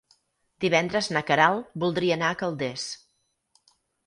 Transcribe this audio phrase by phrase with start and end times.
[0.63, 2.89] Divendres na Queralt voldria anar a Calders.